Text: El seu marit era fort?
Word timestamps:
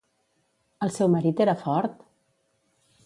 El 0.87 0.93
seu 0.95 1.11
marit 1.17 1.43
era 1.45 1.57
fort? 1.67 2.01